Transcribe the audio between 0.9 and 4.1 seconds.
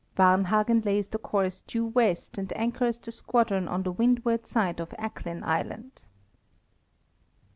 the course due west and anchors the squadron on the